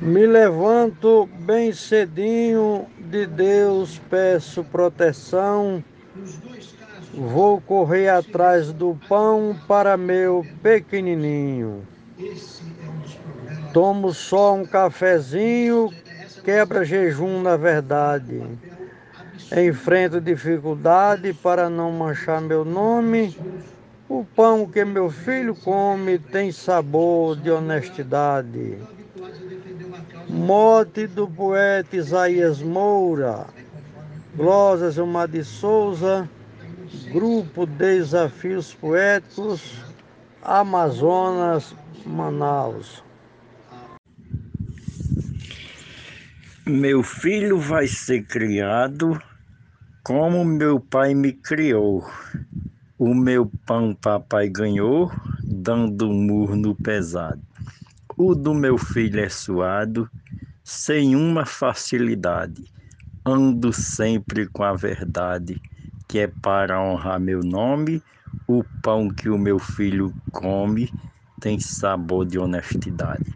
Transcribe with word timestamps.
Me 0.00 0.26
levanto 0.26 1.26
bem 1.40 1.72
cedinho, 1.72 2.86
de 2.98 3.26
Deus 3.26 4.00
peço 4.10 4.62
proteção. 4.64 5.82
Vou 7.14 7.60
correr 7.60 8.08
atrás 8.08 8.72
do 8.72 8.98
pão 9.08 9.56
para 9.66 9.96
meu 9.96 10.44
pequenininho. 10.62 11.86
Tomo 13.72 14.12
só 14.12 14.54
um 14.54 14.66
cafezinho, 14.66 15.90
quebra 16.44 16.84
jejum 16.84 17.40
na 17.40 17.56
verdade. 17.56 18.42
Enfrento 19.56 20.20
dificuldade 20.20 21.32
para 21.32 21.70
não 21.70 21.90
manchar 21.90 22.40
meu 22.40 22.64
nome. 22.64 23.36
O 24.08 24.22
pão 24.22 24.66
que 24.66 24.84
meu 24.84 25.08
filho 25.10 25.54
come 25.54 26.18
tem 26.18 26.52
sabor 26.52 27.36
de 27.36 27.50
honestidade. 27.50 28.78
Mote 30.28 31.06
do 31.06 31.26
poeta 31.26 31.96
Isaías 31.96 32.60
Moura, 32.60 33.46
Glosas 34.36 34.98
Omar 34.98 35.28
de 35.28 35.42
Souza, 35.42 36.28
Grupo 37.12 37.64
Desafios 37.64 38.74
Poéticos, 38.74 39.78
Amazonas, 40.42 41.74
Manaus. 42.04 43.02
Meu 46.66 47.02
filho 47.02 47.58
vai 47.58 47.86
ser 47.86 48.24
criado 48.24 49.18
como 50.02 50.44
meu 50.44 50.78
pai 50.78 51.14
me 51.14 51.32
criou. 51.32 52.04
O 53.06 53.14
meu 53.14 53.52
pão 53.66 53.94
papai 53.94 54.48
ganhou, 54.48 55.12
dando 55.46 56.08
murro 56.10 56.56
no 56.56 56.74
pesado. 56.74 57.44
O 58.16 58.34
do 58.34 58.54
meu 58.54 58.78
filho 58.78 59.20
é 59.20 59.28
suado, 59.28 60.10
sem 60.64 61.16
uma 61.16 61.46
facilidade. 61.46 62.64
Ando 63.26 63.72
sempre 63.72 64.48
com 64.48 64.64
a 64.64 64.74
verdade, 64.74 65.62
que 66.08 66.18
é 66.20 66.28
para 66.28 66.82
honrar 66.82 67.20
meu 67.20 67.40
nome. 67.40 68.04
O 68.46 68.64
pão 68.82 69.10
que 69.10 69.28
o 69.30 69.38
meu 69.38 69.58
filho 69.58 70.16
come 70.32 70.94
tem 71.40 71.60
sabor 71.60 72.26
de 72.26 72.38
honestidade. 72.38 73.30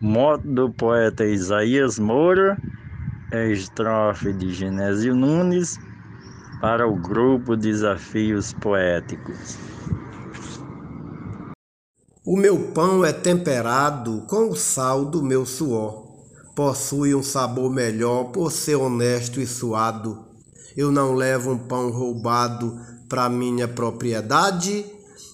Moto 0.00 0.44
do 0.46 0.72
poeta 0.72 1.24
Isaías 1.26 1.98
Moura, 1.98 2.62
estrofe 3.32 4.32
de 4.32 4.50
Genésio 4.52 5.14
Nunes, 5.14 5.78
para 6.60 6.86
o 6.86 6.96
grupo 6.96 7.56
Desafios 7.56 8.52
Poéticos. 8.52 9.58
O 12.24 12.36
meu 12.36 12.72
pão 12.72 13.04
é 13.04 13.12
temperado 13.12 14.22
com 14.28 14.50
o 14.50 14.56
sal 14.56 15.04
do 15.04 15.22
meu 15.22 15.44
suor 15.44 16.04
possui 16.54 17.14
um 17.14 17.22
sabor 17.22 17.70
melhor 17.70 18.24
por 18.30 18.50
ser 18.52 18.76
honesto 18.76 19.40
e 19.40 19.46
suado. 19.46 20.24
Eu 20.76 20.90
não 20.90 21.14
levo 21.14 21.52
um 21.52 21.58
pão 21.58 21.90
roubado 21.90 22.78
para 23.08 23.28
minha 23.28 23.66
propriedade, 23.66 24.86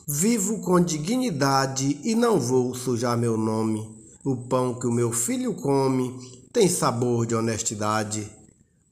vivo 0.08 0.60
com 0.60 0.80
dignidade 0.80 2.00
e 2.02 2.14
não 2.14 2.40
vou 2.40 2.74
sujar 2.74 3.16
meu 3.16 3.36
nome. 3.36 3.86
O 4.24 4.36
pão 4.36 4.74
que 4.74 4.86
o 4.86 4.92
meu 4.92 5.12
filho 5.12 5.54
come 5.54 6.14
tem 6.52 6.68
sabor 6.68 7.26
de 7.26 7.34
honestidade. 7.34 8.30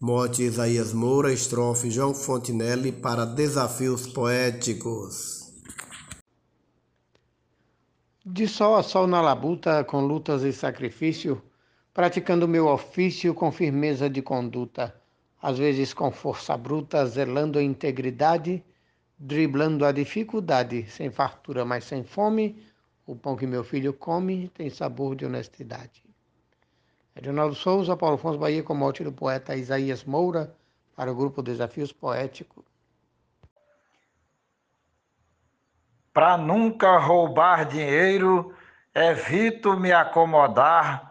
Mote 0.01 0.45
Isaías 0.45 0.93
Moura, 0.93 1.33
estrofe 1.33 1.91
João 1.91 2.15
Fontinelli 2.15 2.93
para 2.93 3.25
Desafios 3.25 4.07
Poéticos. 4.07 5.53
De 8.25 8.47
sol 8.47 8.77
a 8.77 8.85
sol 8.85 9.09
na 9.09 9.21
labuta, 9.21 9.83
com 9.83 10.07
lutas 10.07 10.45
e 10.45 10.53
sacrifício, 10.53 11.43
praticando 11.93 12.47
meu 12.47 12.69
ofício 12.69 13.35
com 13.35 13.51
firmeza 13.51 14.09
de 14.09 14.23
conduta, 14.23 14.95
às 15.43 15.59
vezes 15.59 15.93
com 15.93 16.13
força 16.13 16.57
bruta, 16.57 17.05
zelando 17.05 17.59
a 17.59 17.63
integridade, 17.63 18.63
driblando 19.19 19.85
a 19.85 19.91
dificuldade, 19.91 20.89
sem 20.89 21.11
fartura, 21.11 21.65
mas 21.65 21.83
sem 21.83 22.05
fome, 22.05 22.63
o 23.05 23.17
pão 23.17 23.35
que 23.35 23.49
meu 23.49 23.65
filho 23.65 23.93
come 23.93 24.49
tem 24.51 24.71
sabor 24.71 25.17
de 25.17 25.27
honestidade. 25.27 26.08
Edinaldo 27.19 27.55
Souza, 27.55 27.97
Paulo 27.97 28.15
Afonso 28.15 28.39
Bahia, 28.39 28.63
com 28.63 28.75
mote 28.75 29.03
do 29.03 29.13
poeta 29.13 29.57
Isaías 29.57 30.05
Moura, 30.05 30.55
para 30.95 31.11
o 31.11 31.15
grupo 31.15 31.43
Desafios 31.43 31.93
Poéticos. 31.93 32.65
Para 36.13 36.39
nunca 36.39 36.97
roubar 36.97 37.67
dinheiro, 37.67 38.55
evito 38.95 39.79
me 39.79 39.93
acomodar 39.93 41.09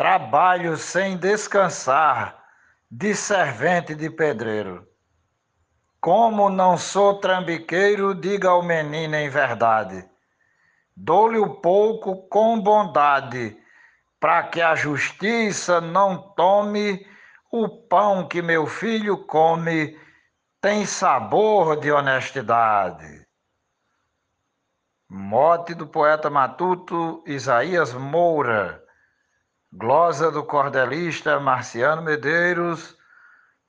Trabalho 0.00 0.78
sem 0.78 1.18
descansar, 1.18 2.42
de 2.90 3.14
servente 3.14 3.94
de 3.94 4.08
pedreiro. 4.08 4.88
Como 6.00 6.48
não 6.48 6.78
sou 6.78 7.20
trambiqueiro, 7.20 8.14
diga 8.14 8.48
ao 8.48 8.62
menino 8.62 9.14
em 9.14 9.28
verdade. 9.28 10.08
Dou-lhe 10.96 11.36
o 11.36 11.56
pouco 11.56 12.16
com 12.28 12.58
bondade, 12.58 13.54
para 14.20 14.42
que 14.44 14.60
a 14.60 14.74
justiça 14.74 15.80
não 15.80 16.18
tome 16.34 17.04
o 17.50 17.68
pão 17.88 18.28
que 18.28 18.42
meu 18.42 18.66
filho 18.66 19.24
come, 19.24 19.98
tem 20.60 20.86
sabor 20.86 21.80
de 21.80 21.90
honestidade. 21.90 23.26
Mote 25.08 25.74
do 25.74 25.86
poeta 25.88 26.30
matuto 26.30 27.24
Isaías 27.26 27.92
Moura 27.92 28.80
Glosa 29.72 30.32
do 30.32 30.42
cordelista 30.42 31.38
Marciano 31.38 32.02
Medeiros 32.02 32.96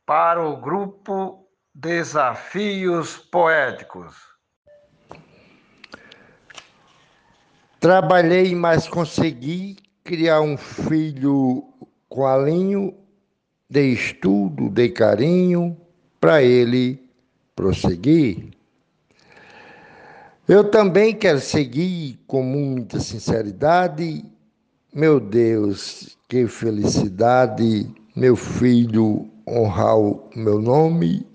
para 0.03 0.41
o 0.43 0.57
grupo 0.57 1.47
Desafios 1.75 3.17
Poéticos. 3.17 4.15
Trabalhei, 7.79 8.55
mas 8.55 8.87
consegui 8.87 9.77
criar 10.03 10.41
um 10.41 10.57
filho 10.57 11.63
com 12.09 12.25
alinho, 12.25 12.93
dei 13.69 13.91
estudo, 13.91 14.69
dei 14.69 14.89
carinho 14.89 15.77
para 16.19 16.43
ele 16.43 17.01
prosseguir. 17.55 18.49
Eu 20.47 20.69
também 20.69 21.15
quero 21.15 21.39
seguir 21.39 22.19
com 22.27 22.43
muita 22.43 22.99
sinceridade 22.99 24.25
meu 24.93 25.21
Deus, 25.21 26.17
que 26.27 26.45
felicidade, 26.47 27.89
meu 28.13 28.35
filho 28.35 29.29
honrar 29.47 29.97
o 29.97 30.29
meu 30.35 30.61
nome. 30.61 31.25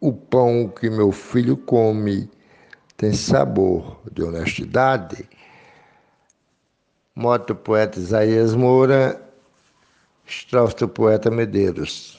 O 0.00 0.12
pão 0.12 0.66
que 0.66 0.90
meu 0.90 1.12
filho 1.12 1.56
come 1.56 2.28
tem 2.96 3.12
sabor 3.12 4.00
de 4.10 4.24
honestidade. 4.24 5.28
Moto 7.14 7.54
poeta 7.54 7.98
Isaías 7.98 8.54
Moura, 8.54 9.20
estrofe 10.26 10.76
do 10.76 10.88
poeta 10.88 11.30
Medeiros. 11.30 12.18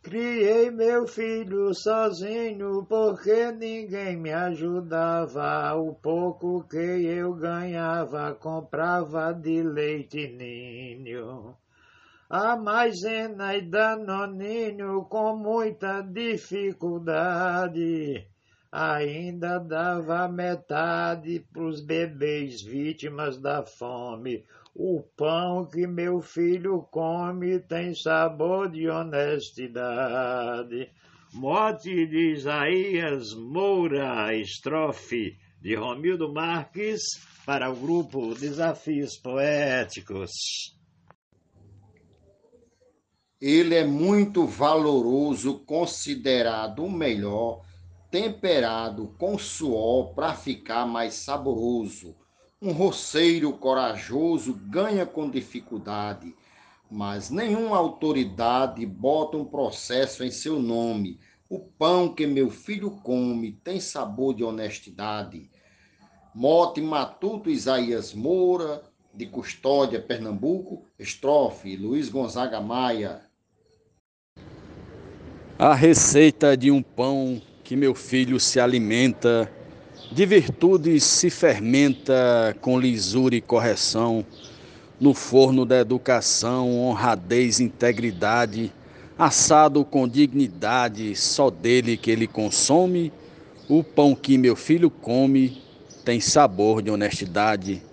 Criei 0.00 0.70
meu 0.70 1.08
filho 1.08 1.74
sozinho 1.74 2.86
porque 2.88 3.50
ninguém 3.50 4.16
me 4.16 4.32
ajudava. 4.32 5.74
O 5.74 5.92
pouco 5.92 6.62
que 6.68 6.76
eu 6.76 7.34
ganhava 7.34 8.32
comprava 8.36 9.32
de 9.32 9.60
leite 9.60 10.28
ninho. 10.28 11.56
A 12.28 12.56
maisena 12.56 13.56
e 13.56 13.62
danoninho 13.62 15.04
com 15.06 15.36
muita 15.36 16.00
dificuldade. 16.00 18.24
Ainda 18.72 19.58
dava 19.58 20.28
metade 20.28 21.44
pros 21.52 21.80
bebês 21.80 22.62
vítimas 22.62 23.36
da 23.36 23.64
fome. 23.64 24.44
O 24.74 25.02
pão 25.16 25.66
que 25.66 25.86
meu 25.86 26.20
filho 26.20 26.82
come 26.90 27.58
tem 27.58 27.94
sabor 27.94 28.70
de 28.70 28.88
honestidade. 28.88 30.90
Mote 31.32 32.06
de 32.06 32.32
Isaías 32.32 33.34
Moura, 33.34 34.34
estrofe 34.36 35.36
de 35.60 35.74
Romildo 35.74 36.32
Marques 36.32 37.02
para 37.44 37.70
o 37.70 37.76
grupo 37.76 38.34
Desafios 38.34 39.16
Poéticos. 39.16 40.30
Ele 43.40 43.74
é 43.74 43.84
muito 43.84 44.46
valoroso, 44.46 45.64
considerado 45.64 46.84
o 46.84 46.90
melhor, 46.90 47.64
temperado 48.10 49.14
com 49.18 49.38
suor 49.38 50.14
para 50.14 50.34
ficar 50.34 50.86
mais 50.86 51.14
saboroso 51.14 52.14
um 52.62 52.72
roceiro 52.72 53.54
corajoso 53.54 54.52
ganha 54.52 55.06
com 55.06 55.30
dificuldade, 55.30 56.34
mas 56.90 57.30
nenhuma 57.30 57.78
autoridade 57.78 58.84
bota 58.84 59.38
um 59.38 59.46
processo 59.46 60.22
em 60.22 60.30
seu 60.30 60.60
nome. 60.60 61.18
O 61.48 61.58
pão 61.58 62.14
que 62.14 62.26
meu 62.26 62.50
filho 62.50 62.90
come 63.02 63.52
tem 63.52 63.80
sabor 63.80 64.34
de 64.34 64.44
honestidade. 64.44 65.50
Mote 66.34 66.82
Matuto 66.82 67.48
Isaías 67.48 68.12
Moura, 68.12 68.84
de 69.14 69.24
Custódia, 69.24 69.98
Pernambuco, 69.98 70.84
estrofe 70.98 71.76
Luiz 71.76 72.10
Gonzaga 72.10 72.60
Maia. 72.60 73.22
A 75.58 75.74
receita 75.74 76.54
de 76.58 76.70
um 76.70 76.82
pão 76.82 77.40
que 77.70 77.76
meu 77.76 77.94
filho 77.94 78.40
se 78.40 78.58
alimenta, 78.58 79.48
de 80.10 80.26
virtudes 80.26 81.04
se 81.04 81.30
fermenta 81.30 82.52
com 82.60 82.76
lisura 82.76 83.36
e 83.36 83.40
correção, 83.40 84.26
no 85.00 85.14
forno 85.14 85.64
da 85.64 85.78
educação, 85.78 86.80
honradez, 86.80 87.60
integridade, 87.60 88.72
assado 89.16 89.84
com 89.84 90.08
dignidade, 90.08 91.14
só 91.14 91.48
dele 91.48 91.96
que 91.96 92.10
ele 92.10 92.26
consome, 92.26 93.12
o 93.68 93.84
pão 93.84 94.16
que 94.16 94.36
meu 94.36 94.56
filho 94.56 94.90
come 94.90 95.62
tem 96.04 96.18
sabor 96.18 96.82
de 96.82 96.90
honestidade. 96.90 97.84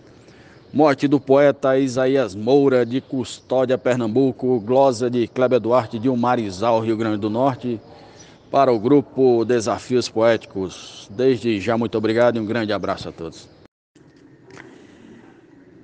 Morte 0.73 1.07
do 1.07 1.19
poeta 1.19 1.77
Isaías 1.77 2.33
Moura, 2.33 2.83
de 2.83 2.99
Custódia, 2.99 3.77
Pernambuco, 3.77 4.59
glosa 4.59 5.07
de 5.07 5.27
Kleber 5.27 5.59
Duarte, 5.59 5.99
de 5.99 6.09
Umarizal, 6.09 6.79
Rio 6.79 6.97
Grande 6.97 7.17
do 7.17 7.29
Norte, 7.29 7.79
para 8.51 8.71
o 8.71 8.79
grupo 8.79 9.43
Desafios 9.45 10.09
Poéticos. 10.09 11.09
Desde 11.11 11.59
já, 11.59 11.77
muito 11.77 11.97
obrigado 11.97 12.37
e 12.37 12.39
um 12.39 12.45
grande 12.45 12.73
abraço 12.73 13.09
a 13.09 13.11
todos. 13.11 13.47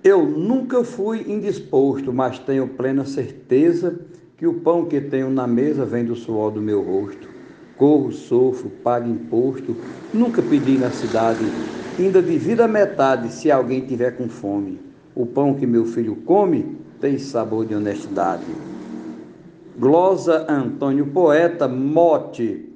Eu 0.03 0.25
nunca 0.25 0.83
fui 0.83 1.31
indisposto, 1.31 2.11
mas 2.11 2.39
tenho 2.39 2.67
plena 2.67 3.05
certeza 3.05 3.99
que 4.37 4.45
o 4.45 4.55
pão 4.55 4.85
que 4.85 4.99
tenho 4.99 5.29
na 5.29 5.47
mesa 5.47 5.85
vem 5.85 6.03
do 6.03 6.15
suor 6.15 6.51
do 6.51 6.61
meu 6.61 6.81
rosto. 6.81 7.29
Corro, 7.77 8.11
sofro, 8.11 8.69
pago 8.69 9.09
imposto, 9.09 9.75
nunca 10.13 10.41
pedi 10.41 10.77
na 10.77 10.89
cidade 10.89 11.43
ainda 11.99 12.21
divida 12.21 12.67
metade 12.67 13.31
se 13.31 13.51
alguém 13.51 13.81
tiver 13.81 14.11
com 14.11 14.27
fome. 14.27 14.79
O 15.15 15.25
pão 15.25 15.53
que 15.53 15.65
meu 15.65 15.85
filho 15.85 16.15
come 16.25 16.75
tem 16.99 17.17
sabor 17.19 17.65
de 17.65 17.75
honestidade. 17.75 18.45
Glosa 19.77 20.45
Antônio 20.49 21.07
Poeta, 21.11 21.67
mote 21.67 22.69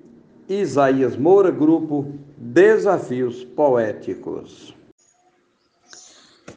Isaías 0.50 1.16
Moura, 1.16 1.52
grupo 1.52 2.12
Desafios 2.38 3.44
Poéticos. 3.44 4.74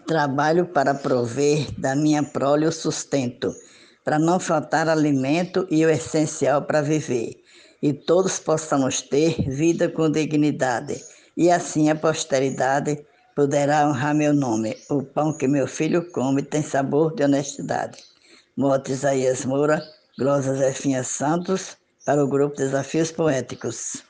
Trabalho 0.07 0.67
para 0.67 0.95
prover 0.95 1.71
da 1.79 1.95
minha 1.95 2.23
prole 2.23 2.67
o 2.67 2.73
sustento, 2.73 3.55
para 4.05 4.19
não 4.19 4.41
faltar 4.41 4.89
alimento 4.89 5.67
e 5.71 5.85
o 5.85 5.91
essencial 5.91 6.63
para 6.63 6.81
viver, 6.81 7.41
e 7.83 7.93
todos 7.93 8.39
possamos 8.39 9.03
ter 9.03 9.43
vida 9.49 9.89
com 9.89 10.11
dignidade 10.11 11.01
e 11.37 11.51
assim 11.51 11.89
a 11.89 11.95
posteridade 11.95 13.03
poderá 13.35 13.89
honrar 13.89 14.15
meu 14.15 14.35
nome. 14.35 14.77
O 14.91 15.03
pão 15.03 15.33
que 15.33 15.49
meu 15.49 15.67
filho 15.67 16.11
come 16.11 16.43
tem 16.43 16.63
sabor 16.63 17.15
de 17.15 17.25
honestidade. 17.25 17.99
Morte 18.57 18.93
Isaías 18.93 19.45
Moura, 19.47 19.83
Glosa 20.21 20.55
Zefinha 20.55 21.03
Santos, 21.03 21.79
para 22.05 22.23
o 22.23 22.29
grupo 22.29 22.55
Desafios 22.55 23.11
Poéticos. 23.11 24.05